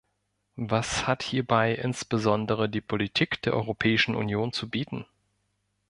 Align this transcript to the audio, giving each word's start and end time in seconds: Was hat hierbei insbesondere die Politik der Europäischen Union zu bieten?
Was 0.55 1.05
hat 1.05 1.21
hierbei 1.21 1.75
insbesondere 1.75 2.67
die 2.67 2.81
Politik 2.81 3.39
der 3.43 3.53
Europäischen 3.53 4.15
Union 4.15 4.51
zu 4.51 4.67
bieten? 4.67 5.05